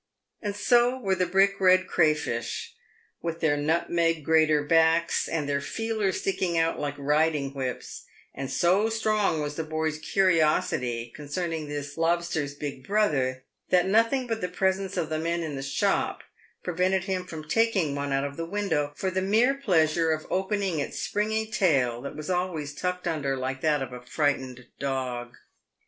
And 0.41 0.55
so 0.55 0.99
were 0.99 1.13
the 1.13 1.27
brick 1.27 1.59
red 1.59 1.85
crayfish, 1.85 2.73
with 3.21 3.39
their 3.39 3.55
nutmeg 3.55 4.25
grater 4.25 4.63
backs, 4.63 5.27
and 5.27 5.47
their 5.47 5.61
feelers 5.61 6.21
sticking 6.21 6.57
out 6.57 6.79
like 6.79 6.95
riding 6.97 7.51
whips; 7.53 8.05
and 8.33 8.49
so 8.49 8.89
strong 8.89 9.41
was 9.43 9.57
the 9.57 9.63
boy's 9.63 9.99
curiosity 9.99 11.11
concerning 11.15 11.69
this" 11.69 11.97
lobster's 11.99 12.55
big 12.55 12.83
brother," 12.83 13.43
that 13.69 13.85
nothing 13.85 14.25
but 14.25 14.41
the 14.41 14.47
presence 14.47 14.97
of 14.97 15.09
the 15.09 15.19
men 15.19 15.43
in 15.43 15.55
the 15.55 15.61
shop 15.61 16.23
prevented 16.63 17.03
him 17.03 17.23
from 17.27 17.47
taking 17.47 17.93
one 17.93 18.11
out 18.11 18.23
of 18.25 18.37
the 18.37 18.47
window 18.47 18.93
for 18.95 19.11
the 19.11 19.21
mere 19.21 19.53
pleasure 19.53 20.09
of 20.09 20.25
opening 20.31 20.79
its 20.79 20.99
springy 20.99 21.45
tail, 21.45 22.01
that 22.01 22.15
was 22.15 22.27
always 22.27 22.73
tucked 22.73 23.07
under 23.07 23.37
like 23.37 23.61
that 23.61 23.83
of 23.83 23.93
a 23.93 24.01
frightened 24.01 24.65
dog. 24.79 25.37